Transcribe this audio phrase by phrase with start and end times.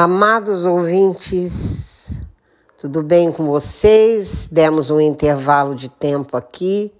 [0.00, 2.12] Amados ouvintes,
[2.80, 4.48] tudo bem com vocês?
[4.48, 6.94] Demos um intervalo de tempo aqui,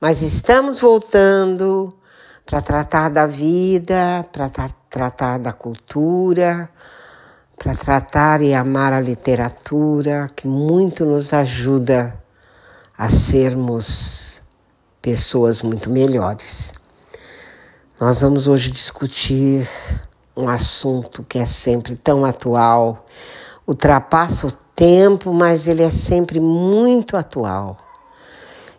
[0.00, 1.92] mas estamos voltando
[2.44, 6.70] para tratar da vida, para tra tratar da cultura,
[7.58, 12.16] para tratar e amar a literatura, que muito nos ajuda
[12.96, 14.40] a sermos
[15.02, 16.72] pessoas muito melhores.
[17.98, 19.68] Nós vamos hoje discutir
[20.36, 23.06] um assunto que é sempre tão atual,
[23.66, 27.78] ultrapassa o tempo, mas ele é sempre muito atual.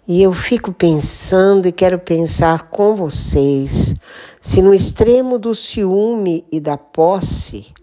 [0.08, 3.94] E eu fico pensando e quero pensar com vocês
[4.40, 7.74] se no extremo do ciúme e da posse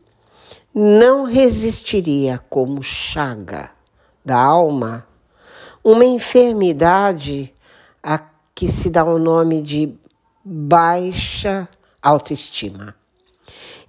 [0.75, 3.71] não resistiria como chaga
[4.25, 5.07] da alma
[5.85, 7.55] uma enfermidade
[8.03, 8.19] a
[8.55, 9.95] que se dá o nome de
[10.43, 11.69] baixa
[12.03, 12.95] autoestima.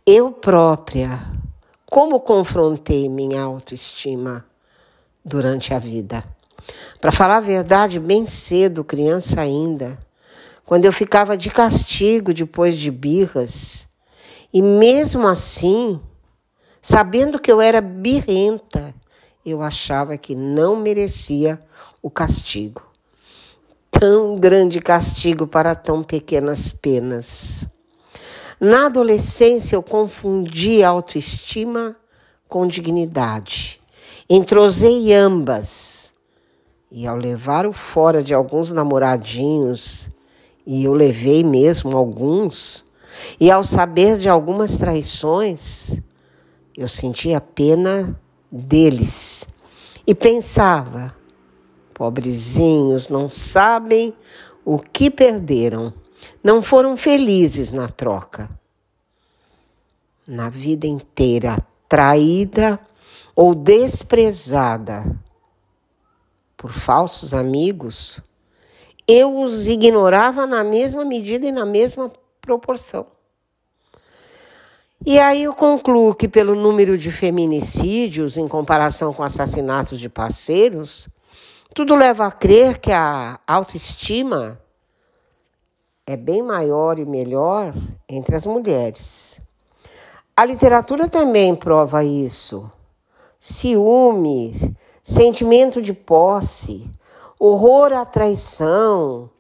[0.08, 1.20] Eu própria,
[1.84, 4.46] como confrontei minha autoestima
[5.26, 6.24] durante a vida?
[7.02, 9.98] Para falar a verdade, bem cedo, criança ainda,
[10.64, 13.88] quando eu ficava de castigo depois de birras,
[14.54, 16.00] e mesmo assim,
[16.80, 18.94] sabendo que eu era birrenta,
[19.44, 21.60] eu achava que não merecia
[22.00, 22.84] o castigo.
[23.90, 27.68] Tão grande castigo para tão pequenas penas.
[28.60, 31.96] Na adolescência, eu confundi autoestima
[32.48, 33.82] com dignidade.
[34.30, 36.14] Entrosei ambas.
[36.92, 40.10] E ao levar o fora de alguns namoradinhos,
[40.66, 42.86] e eu levei mesmo alguns,
[43.40, 46.00] e ao saber de algumas traições,
[46.78, 48.20] eu sentia pena
[48.52, 49.48] deles
[50.08, 51.14] e pensava:
[51.94, 54.16] pobrezinhos, não sabem
[54.64, 55.94] o que perderam
[56.46, 58.48] não foram felizes na troca.
[60.28, 61.58] Na vida inteira,
[61.90, 62.80] traída
[63.36, 65.04] ou desprezada
[66.56, 68.22] por falsos amigos,
[69.08, 73.08] eu os ignorava na mesma medida e na mesma proporção.
[75.04, 81.10] E aí eu concluo que, pelo número de feminicídios em comparação com assassinatos de parceiros,
[81.74, 84.64] tudo leva a crer que a autoestima
[86.08, 87.74] é bem maior e melhor
[88.08, 89.42] entre as mulheres.
[90.38, 92.72] A literatura também prova isso.
[93.40, 94.54] Ciúme,
[95.02, 96.92] sentimento de posse,
[97.40, 99.32] horror à traição,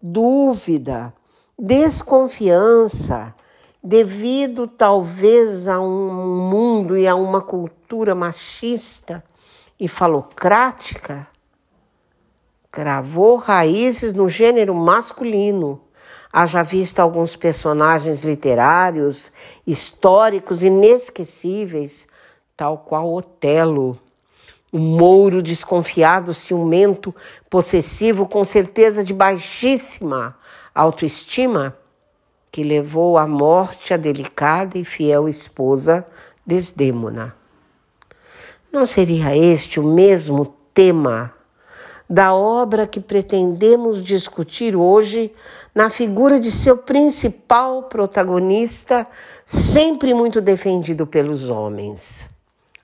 [0.00, 1.12] dúvida,
[1.58, 3.34] desconfiança,
[3.82, 9.22] devido talvez a um mundo e a uma cultura machista
[9.78, 11.28] e falocrática,
[12.72, 15.83] gravou raízes no gênero masculino
[16.36, 19.30] Haja visto alguns personagens literários,
[19.64, 22.08] históricos, inesquecíveis,
[22.56, 23.96] tal qual Otelo,
[24.72, 27.14] o mouro desconfiado, ciumento,
[27.48, 30.36] possessivo, com certeza de baixíssima
[30.74, 31.76] autoestima,
[32.50, 36.04] que levou à morte a delicada e fiel esposa
[36.44, 37.32] Desdêmona.
[38.72, 41.32] Não seria este o mesmo tema
[42.08, 45.32] da obra que pretendemos discutir hoje
[45.74, 49.06] na figura de seu principal protagonista,
[49.44, 52.28] sempre muito defendido pelos homens.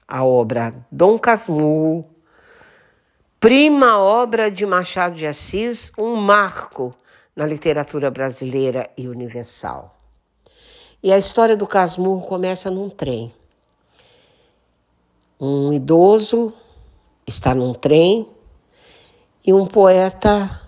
[0.08, 2.04] A obra Dom Casmurro,
[3.38, 6.94] prima obra de Machado de Assis, um marco
[7.36, 9.96] na literatura brasileira e universal.
[11.02, 13.32] E a história do Casmurro começa num trem.
[15.38, 16.52] Um idoso
[17.26, 18.28] está num trem
[19.50, 20.60] e um poeta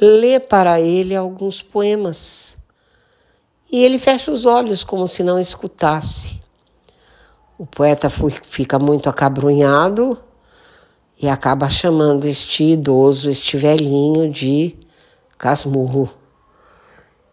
[0.00, 2.58] lê para ele alguns poemas.
[3.70, 6.42] E ele fecha os olhos como se não escutasse.
[7.56, 10.18] O poeta fica muito acabrunhado
[11.22, 14.76] e acaba chamando este idoso, este velhinho de
[15.38, 16.10] Casmurro,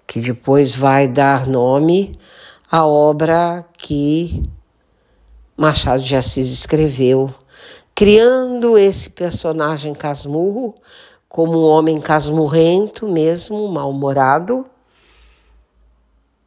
[0.05, 2.15] que depois vai dar nome
[2.71, 4.47] à obra que
[5.57, 7.33] Machado de Assis escreveu
[7.95, 10.75] criando esse personagem casmurro
[11.30, 14.65] como um homem casmurrento mesmo, mal-humorado,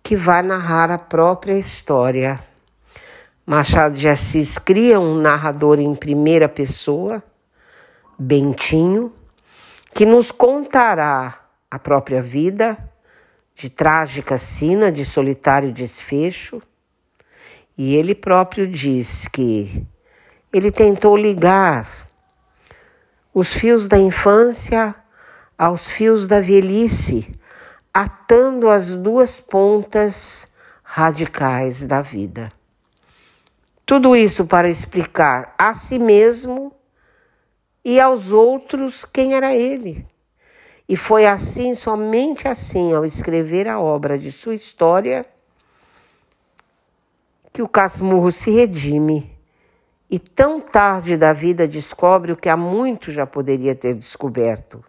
[0.02, 2.38] que vai narrar a própria história.
[3.46, 7.22] Machado de Assis cria um narrador em primeira pessoa,
[8.18, 9.10] Bentinho,
[9.94, 12.76] que nos contará a própria vida,
[13.54, 16.60] de trágica sina, de solitário desfecho,
[17.76, 19.86] e ele próprio diz que
[20.52, 21.86] ele tentou ligar
[23.34, 24.94] os fios da infância
[25.56, 27.34] aos fios da velhice,
[27.92, 30.48] atando as duas pontas
[30.82, 32.50] radicais da vida.
[33.84, 36.72] Tudo isso para explicar a si mesmo
[37.84, 40.06] e aos outros quem era ele.
[40.88, 45.26] E foi assim, somente assim, ao escrever a obra de sua história,
[47.52, 49.37] que o Casmurro se redime
[50.10, 54.84] e tão tarde da vida descobre o que há muito já poderia ter descoberto: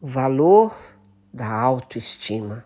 [0.00, 0.74] o valor
[1.32, 2.64] da autoestima.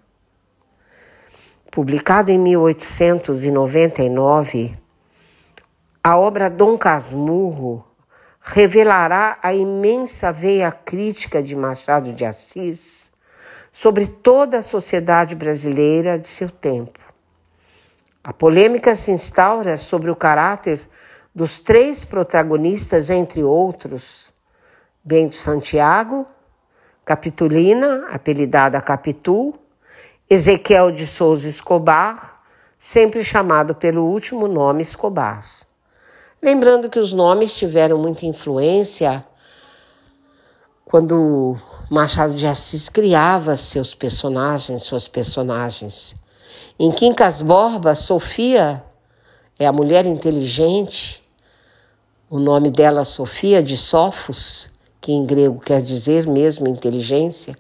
[1.71, 4.79] Publicado em 1899,
[6.05, 7.87] a obra Dom Casmurro
[8.41, 13.13] revelará a imensa veia crítica de Machado de Assis
[13.71, 16.99] sobre toda a sociedade brasileira de seu tempo.
[18.23, 20.81] A polêmica se instaura sobre o caráter
[21.35, 24.33] dos três protagonistas, entre outros,
[25.03, 26.27] Bento Santiago,
[27.05, 29.55] Capitulina, apelidada Capitu,
[30.29, 32.41] Ezequiel de Souza Escobar,
[32.79, 35.45] sempre chamado pelo último nome Escobar.
[36.43, 39.25] Lembrando que os nomes tiveram muita influência
[40.85, 41.57] quando
[41.91, 46.15] Machado de Assis criava seus personagens, suas personagens.
[46.79, 48.85] Em Quincas Borba, Sofia
[49.59, 51.22] é a mulher inteligente.
[52.33, 54.71] O nome dela Sofia de Sofos,
[55.03, 57.55] que em grego quer dizer mesmo inteligência.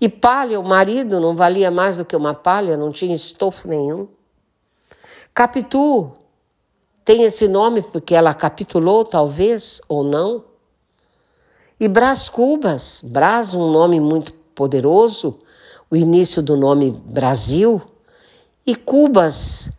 [0.00, 4.08] E palha, o marido, não valia mais do que uma palha, não tinha estofo nenhum.
[5.32, 6.10] Capitu
[7.04, 10.46] tem esse nome porque ela capitulou, talvez, ou não.
[11.78, 15.38] E Brás Cubas, Brás, um nome muito poderoso,
[15.88, 17.80] o início do nome Brasil,
[18.66, 19.70] e Cubas,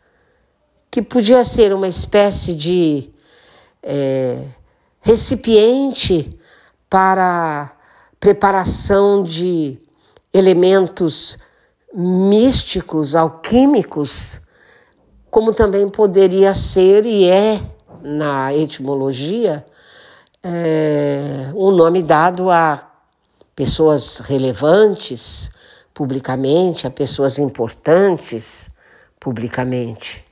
[0.90, 3.13] que podia ser uma espécie de
[3.84, 4.46] é,
[5.02, 6.40] recipiente
[6.90, 7.76] para
[8.20, 9.78] preparação de
[10.34, 11.38] elementos
[11.94, 14.42] místicos, alquímicos,
[15.30, 17.62] como também poderia ser e é
[18.02, 19.66] na etimologia
[20.44, 22.92] é, um nome dado a
[23.56, 25.52] pessoas relevantes
[25.94, 28.70] publicamente, a pessoas importantes
[29.20, 30.23] publicamente.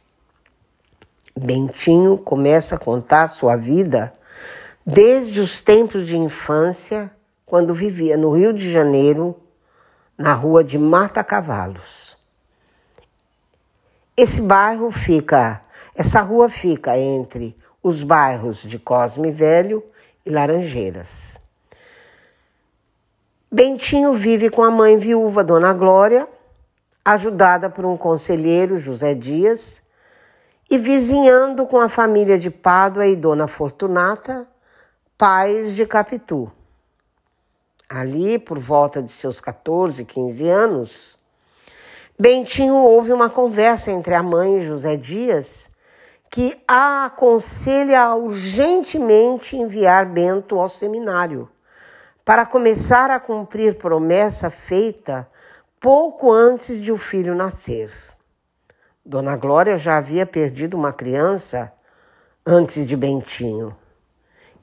[1.44, 4.14] Bentinho começa a contar sua vida
[4.86, 7.10] desde os tempos de infância,
[7.48, 9.36] quando vivia no Rio de Janeiro,
[10.16, 12.16] na rua de Mata Cavalos.
[14.16, 15.64] Esse bairro fica,
[15.96, 19.84] essa rua fica entre os bairros de Cosme Velho
[20.24, 21.40] e Laranjeiras.
[23.52, 26.28] Bentinho vive com a mãe viúva, Dona Glória,
[27.04, 29.82] ajudada por um conselheiro, José Dias,
[30.72, 34.48] e vizinhando com a família de Pádua e Dona Fortunata,
[35.18, 36.50] pais de Capitu.
[37.90, 41.18] Ali, por volta de seus 14, 15 anos,
[42.18, 45.70] Bentinho houve uma conversa entre a mãe e José Dias
[46.30, 51.50] que a aconselha urgentemente enviar Bento ao seminário
[52.24, 55.30] para começar a cumprir promessa feita
[55.82, 58.11] pouco antes de o filho nascer.
[59.12, 61.70] Dona Glória já havia perdido uma criança
[62.46, 63.76] antes de Bentinho.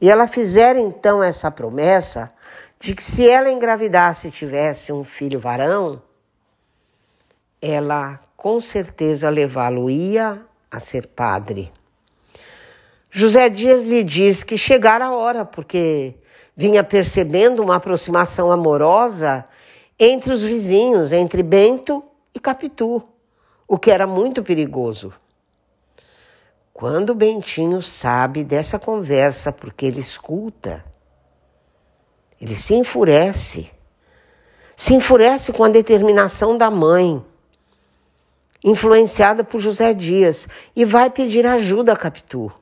[0.01, 2.33] E ela fizera então essa promessa
[2.81, 6.01] de que se ela engravidasse e tivesse um filho varão,
[7.61, 10.41] ela com certeza levá-lo-ia
[10.71, 11.71] a ser padre.
[13.11, 16.15] José Dias lhe diz que chegara a hora, porque
[16.57, 19.45] vinha percebendo uma aproximação amorosa
[19.99, 22.03] entre os vizinhos, entre Bento
[22.35, 23.07] e Capitu,
[23.69, 25.13] o que era muito perigoso.
[26.73, 30.85] Quando Bentinho sabe dessa conversa, porque ele escuta,
[32.41, 33.71] ele se enfurece.
[34.75, 37.23] Se enfurece com a determinação da mãe
[38.65, 42.53] influenciada por José Dias, e vai pedir ajuda a Capitu.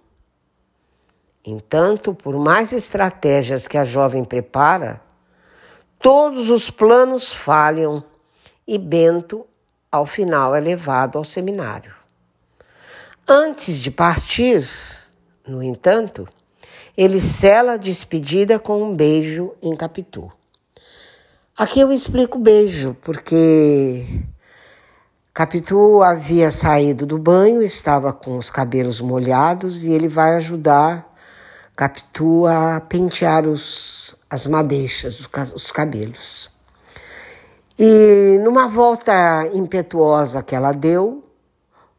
[1.45, 5.01] Entanto, por mais estratégias que a jovem prepara,
[5.99, 8.05] todos os planos falham
[8.67, 9.47] e Bento,
[9.97, 11.95] ao final, é levado ao seminário.
[13.27, 14.69] Antes de partir,
[15.47, 16.29] no entanto,
[16.97, 20.33] ele sela a despedida com um beijo em Capitu.
[21.57, 24.07] Aqui eu explico beijo, porque
[25.35, 31.15] Capitu havia saído do banho, estava com os cabelos molhados e ele vai ajudar
[31.75, 36.51] Capitu a pentear os, as madeixas, os cabelos.
[37.79, 41.23] E numa volta impetuosa que ela deu,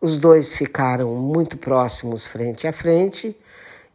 [0.01, 3.38] os dois ficaram muito próximos frente a frente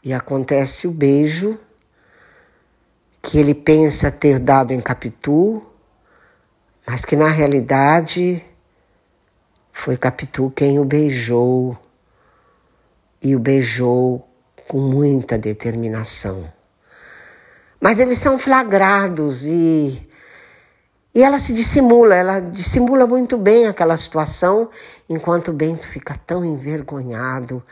[0.04, 1.58] e acontece o beijo
[3.20, 5.60] que ele pensa ter dado em Capitu,
[6.86, 8.44] mas que na realidade
[9.72, 11.76] foi Capitu quem o beijou
[13.20, 14.28] e o beijou
[14.68, 16.52] com muita determinação.
[17.80, 20.08] Mas eles são flagrados e
[21.14, 24.70] e ela se dissimula, ela dissimula muito bem aquela situação,
[25.08, 27.62] enquanto Bento fica tão envergonhado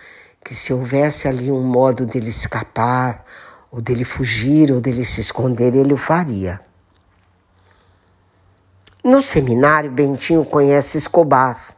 [0.44, 3.25] que se houvesse ali um modo dele escapar,
[3.70, 6.61] ou dele fugir, ou dele se esconder, ele o faria.
[9.02, 11.75] No seminário, Bentinho conhece Escobar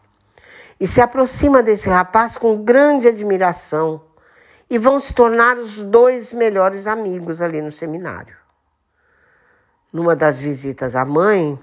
[0.81, 4.03] e se aproxima desse rapaz com grande admiração
[4.69, 8.42] e vão se tornar os dois melhores amigos ali no seminário.
[9.93, 11.59] Numa das visitas à mãe,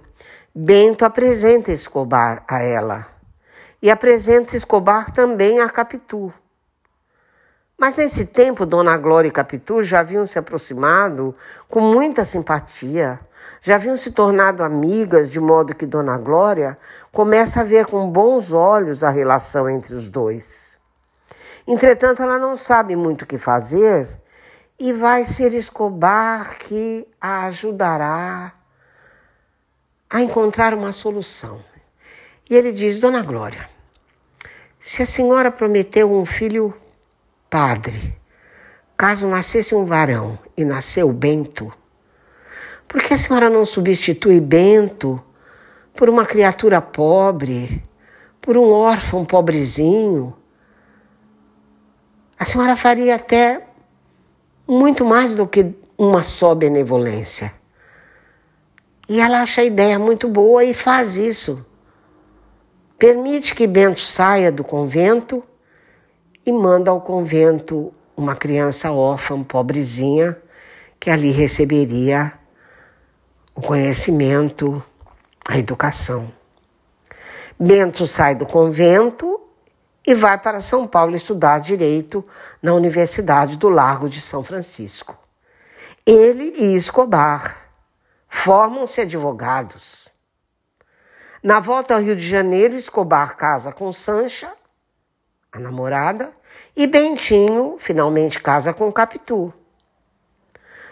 [0.54, 3.08] Bento apresenta Escobar a ela
[3.82, 6.34] e apresenta Escobar também a Capitu.
[7.78, 11.34] Mas nesse tempo, Dona Glória e Capitu já haviam se aproximado
[11.70, 13.20] com muita simpatia,
[13.62, 16.78] já haviam se tornado amigas, de modo que Dona Glória
[17.12, 20.78] começa a ver com bons olhos a relação entre os dois.
[21.66, 24.19] Entretanto, ela não sabe muito o que fazer
[24.80, 28.54] e vai ser Escobar que a ajudará
[30.10, 31.64] a encontrar uma solução.
[32.50, 33.70] E ele diz: Dona Glória,
[34.80, 36.74] se a senhora prometeu um filho
[37.50, 38.18] padre,
[38.98, 41.72] caso nascesse um varão e nasceu Bento,
[42.88, 45.22] por que a senhora não substitui Bento
[45.94, 47.84] por uma criatura pobre,
[48.42, 50.36] por um órfão pobrezinho?
[52.40, 53.69] A senhora faria até
[54.70, 57.52] muito mais do que uma só benevolência.
[59.10, 61.66] E ela acha a ideia muito boa e faz isso.
[63.00, 65.44] Permite que Bento saia do convento
[66.46, 70.38] e manda ao convento uma criança órfã, pobrezinha,
[71.00, 72.34] que ali receberia
[73.56, 74.84] o conhecimento,
[75.48, 76.32] a educação.
[77.60, 79.42] Bento sai do convento
[80.10, 82.26] e vai para São Paulo estudar direito
[82.64, 85.16] na Universidade do Largo de São Francisco.
[86.04, 87.70] Ele e Escobar
[88.28, 90.10] formam-se advogados.
[91.44, 94.52] Na volta ao Rio de Janeiro, Escobar casa com Sancha,
[95.52, 96.32] a namorada,
[96.76, 99.54] e Bentinho finalmente casa com Capitu.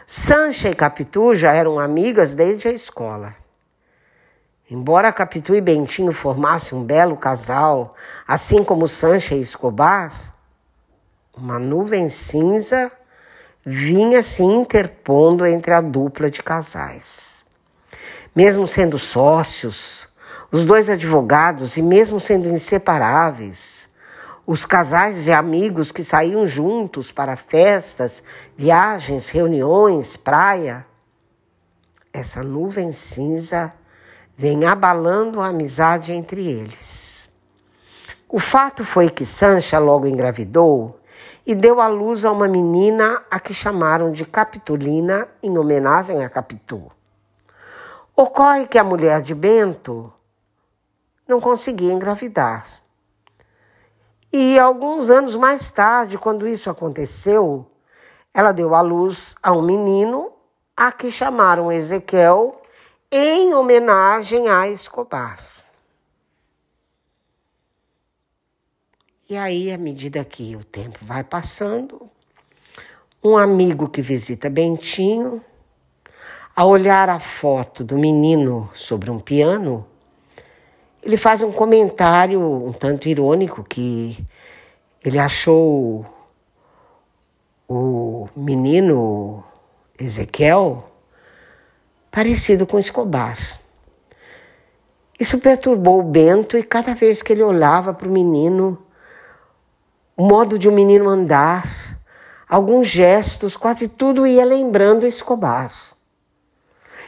[0.06, 3.36] Sancha e Capitu já eram amigas desde a escola.
[4.70, 7.96] Embora Capitu e Bentinho formassem um belo casal,
[8.28, 10.12] assim como Sancha e Escobar,
[11.34, 12.92] uma nuvem cinza
[13.66, 17.46] vinha se interpondo entre a dupla de casais.
[18.36, 20.10] Mesmo sendo sócios,
[20.52, 23.90] os dois advogados, e mesmo sendo inseparáveis,
[24.46, 28.22] os casais e amigos que saíam juntos para festas,
[28.58, 30.86] viagens, reuniões, praia,
[32.12, 33.74] essa nuvem cinza
[34.38, 37.28] vem abalando a amizade entre eles.
[38.30, 41.00] O fato foi que Sancha logo engravidou
[41.44, 46.30] e deu à luz a uma menina a que chamaram de Capitolina em homenagem a
[46.30, 46.92] Capitu.
[48.16, 50.14] Ocorre que a mulher de Bento
[51.28, 52.68] não conseguia engravidar.
[54.32, 57.66] E alguns anos mais tarde, quando isso aconteceu,
[58.34, 60.32] ela deu à luz a um menino
[60.76, 62.57] a que chamaram Ezequiel
[63.12, 65.40] em homenagem a Escobar.
[69.30, 72.10] E aí, à medida que o tempo vai passando,
[73.24, 75.44] um amigo que visita Bentinho,
[76.56, 79.86] ao olhar a foto do menino sobre um piano,
[81.04, 84.18] ele faz um comentário um tanto irônico que
[85.04, 86.06] ele achou
[87.68, 89.44] o menino
[90.00, 90.90] Ezequiel
[92.18, 93.38] parecido com Escobar.
[95.20, 98.84] Isso perturbou o Bento e cada vez que ele olhava para o menino,
[100.16, 101.64] o modo de o um menino andar,
[102.50, 105.72] alguns gestos, quase tudo ia lembrando Escobar.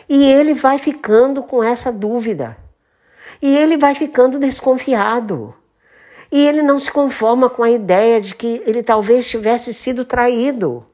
[0.08, 2.56] E ele vai ficando com essa dúvida.
[3.42, 5.56] E ele vai ficando desconfiado.
[6.32, 10.86] E ele não se conforma com a ideia de que ele talvez tivesse sido traído.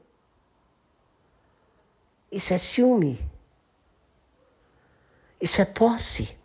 [2.32, 3.35] Isso é ciúme.
[5.40, 6.36] Isso é posse.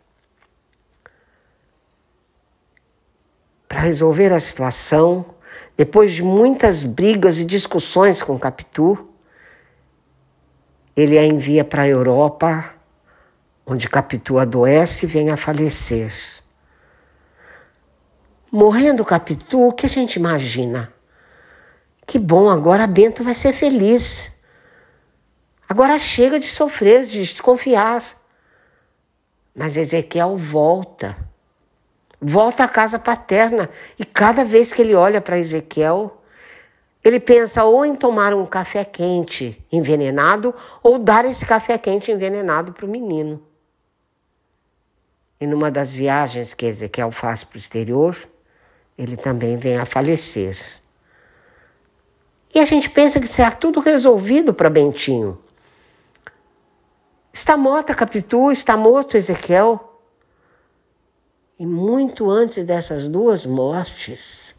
[3.66, 5.24] Para resolver a situação,
[5.76, 9.08] depois de muitas brigas e discussões com Capitu,
[10.94, 12.74] ele a envia para a Europa,
[13.66, 16.12] onde Capitu adoece e vem a falecer.
[18.50, 20.92] Morrendo Capitu, o que a gente imagina?
[22.06, 24.30] Que bom, agora Bento vai ser feliz.
[25.66, 28.04] Agora chega de sofrer, de desconfiar.
[29.54, 31.16] Mas Ezequiel volta.
[32.20, 33.68] Volta à casa paterna.
[33.98, 36.22] E cada vez que ele olha para Ezequiel,
[37.04, 42.72] ele pensa ou em tomar um café quente envenenado ou dar esse café quente envenenado
[42.72, 43.42] para o menino.
[45.40, 48.16] E numa das viagens que Ezequiel faz para o exterior,
[48.96, 50.56] ele também vem a falecer.
[52.54, 55.38] E a gente pensa que está tudo resolvido para Bentinho.
[57.32, 59.98] Está morta Capitu, está morto Ezequiel.
[61.58, 64.54] E muito antes dessas duas mortes,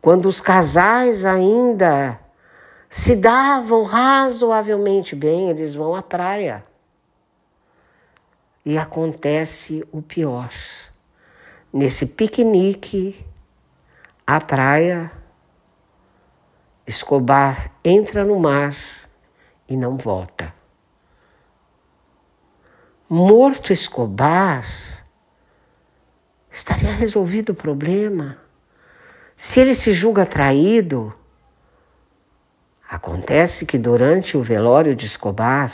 [0.00, 2.18] quando os casais ainda
[2.88, 6.64] se davam razoavelmente bem, eles vão à praia.
[8.64, 10.50] E acontece o pior.
[11.70, 13.26] Nesse piquenique,
[14.26, 15.12] à praia,
[16.86, 18.74] Escobar entra no mar
[19.68, 20.55] e não volta.
[23.08, 24.66] Morto Escobar,
[26.50, 28.36] estaria resolvido o problema.
[29.36, 31.14] Se ele se julga traído,
[32.88, 35.72] acontece que durante o velório de Escobar,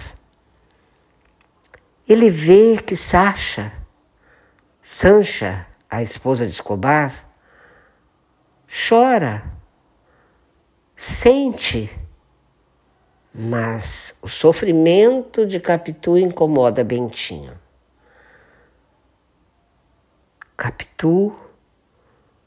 [2.06, 3.72] ele vê que Sacha,
[4.82, 7.14] Sancha, a esposa de Escobar,
[8.68, 9.42] chora,
[10.94, 11.90] sente,
[13.34, 17.58] mas o sofrimento de Capitu incomoda Bentinho.
[20.56, 21.34] Capitu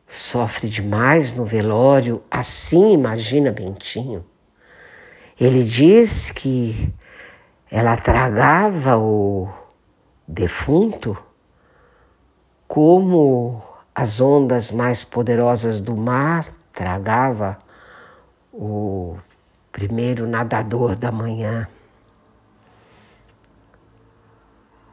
[0.08, 4.26] sofre demais no velório, assim imagina Bentinho.
[5.40, 6.94] Ele diz que
[7.70, 9.50] ela tragava o
[10.28, 11.18] defunto
[12.68, 13.62] como
[13.94, 17.58] as ondas mais poderosas do mar tragava
[18.54, 19.18] o
[19.76, 21.68] primeiro nadador da manhã.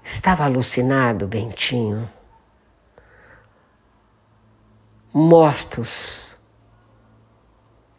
[0.02, 2.10] Estava alucinado, Bentinho
[5.12, 6.36] mortos.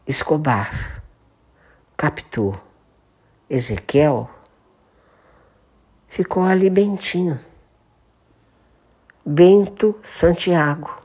[0.06, 1.02] Escobar,
[1.96, 2.60] Capitu,
[3.50, 4.29] Ezequiel,
[6.10, 7.40] ficou ali Bentinho.
[9.25, 11.01] Bento Santiago.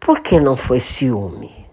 [0.00, 1.67] Por que não foi ciúme?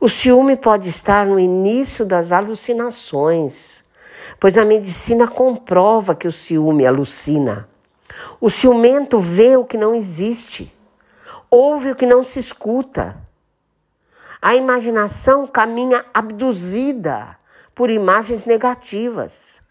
[0.00, 3.84] O ciúme pode estar no início das alucinações,
[4.38, 7.68] pois a medicina comprova que o ciúme alucina.
[8.40, 10.72] O ciumento vê o que não existe
[11.50, 13.16] ouve o que não se escuta.
[14.40, 17.36] A imaginação caminha abduzida
[17.74, 19.62] por imagens negativas,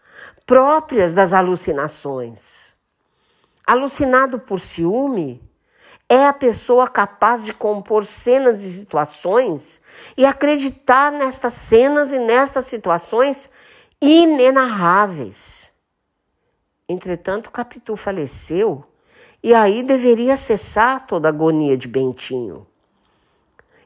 [0.46, 2.74] próprias das alucinações.
[3.66, 5.42] Alucinado por ciúme,
[6.08, 9.80] é a pessoa capaz de compor cenas e situações
[10.16, 13.50] e acreditar nestas cenas e nestas situações
[14.00, 15.70] inenarráveis.
[16.88, 18.82] Entretanto, Capitu faleceu
[19.42, 22.66] e aí deveria cessar toda a agonia de Bentinho.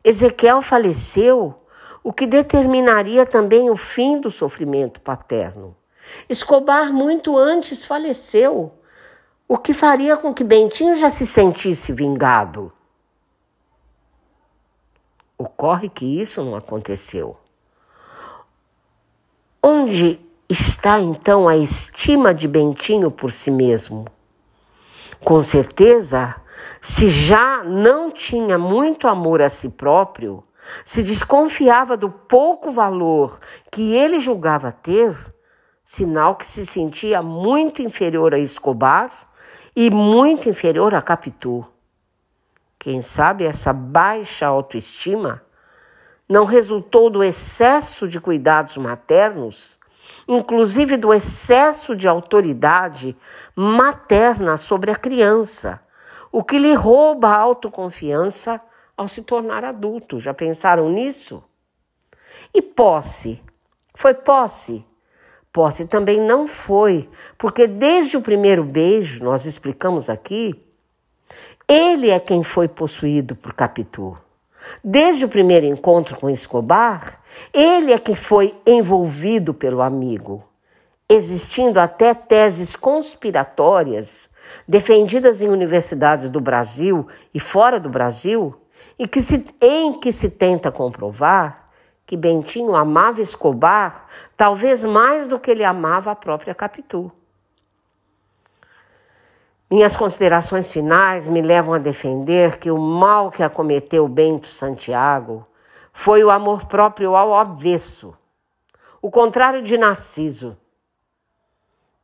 [0.04, 1.54] Ezequiel faleceu,
[2.04, 5.76] o que determinaria também o fim do sofrimento paterno.
[6.28, 8.72] Escobar muito antes faleceu,
[9.52, 12.72] o que faria com que Bentinho já se sentisse vingado.
[15.36, 17.36] Ocorre que isso não aconteceu.
[19.62, 24.06] Onde está então a estima de Bentinho por si mesmo?
[25.22, 26.34] Com certeza,
[26.80, 30.42] se já não tinha muito amor a si próprio,
[30.82, 33.38] se desconfiava do pouco valor
[33.70, 35.14] que ele julgava ter,
[35.84, 39.30] sinal que se sentia muito inferior a Escobar
[39.74, 41.66] e muito inferior a Capitu.
[42.78, 45.42] Quem sabe essa baixa autoestima
[46.28, 49.78] não resultou do excesso de cuidados maternos
[50.26, 53.16] inclusive do excesso de autoridade
[53.54, 55.80] materna sobre a criança,
[56.30, 58.60] o que lhe rouba a autoconfiança
[58.96, 60.20] ao se tornar adulto.
[60.20, 61.42] Já pensaram nisso?
[62.54, 63.42] E posse?
[63.94, 64.86] Foi posse?
[65.52, 70.54] Posse também não foi, porque desde o primeiro beijo, nós explicamos aqui,
[71.68, 74.16] ele é quem foi possuído por Capitu.
[74.82, 77.20] Desde o primeiro encontro com Escobar,
[77.52, 80.42] ele é que foi envolvido pelo amigo,
[81.06, 84.30] existindo até teses conspiratórias
[84.66, 88.54] defendidas em universidades do Brasil e fora do Brasil,
[88.98, 91.61] e que se, em que se tenta comprovar
[92.12, 94.04] que Bentinho amava Escobar
[94.36, 97.10] talvez mais do que ele amava a própria Capitu.
[99.70, 105.46] Minhas considerações finais me levam a defender que o mal que acometeu Bento Santiago
[105.90, 108.14] foi o amor próprio ao avesso,
[109.00, 110.54] o contrário de Narciso.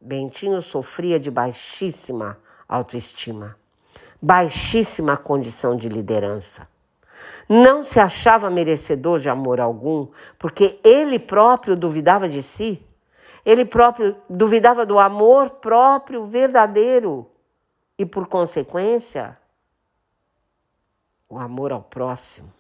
[0.01, 3.59] Bentinho sofria de baixíssima autoestima,
[4.23, 6.67] baixíssima condição de liderança.
[7.49, 12.85] Não se achava merecedor de amor algum, porque ele próprio duvidava de si,
[13.45, 17.27] ele próprio duvidava do amor próprio verdadeiro
[17.99, 19.39] e, por consequência,
[21.29, 22.53] o amor ao próximo.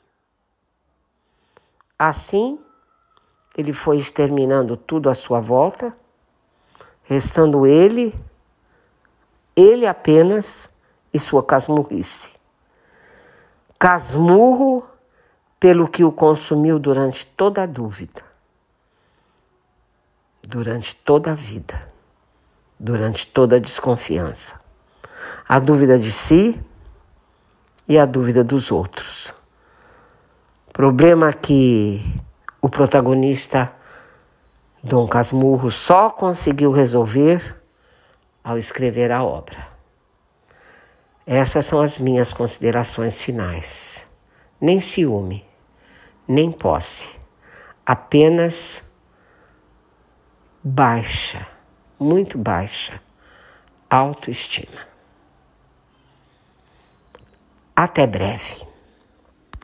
[1.99, 2.59] Assim,
[3.57, 5.97] ele foi exterminando tudo à sua volta,
[7.03, 8.15] restando ele,
[9.57, 10.71] ele apenas
[11.13, 12.38] e sua casmurrice.
[13.79, 14.85] Casmurro
[15.61, 18.25] pelo que o consumiu durante toda a dúvida,
[20.43, 21.89] durante toda a vida,
[22.79, 24.61] durante toda a desconfiança.
[25.49, 26.61] A dúvida de si
[27.87, 29.33] e a dúvida dos outros.
[30.73, 32.03] Problema que
[32.61, 33.73] o protagonista
[34.83, 37.63] Dom Casmurro só conseguiu resolver
[38.43, 39.78] ao escrever a obra.
[41.31, 44.03] Essas são as minhas considerações finais.
[44.59, 45.45] Nem ciúme,
[46.27, 47.21] nem posse,
[47.85, 48.83] apenas
[50.65, 51.47] baixa,
[52.01, 52.99] muito baixa
[53.91, 54.89] autoestima.
[57.77, 58.68] Até breve.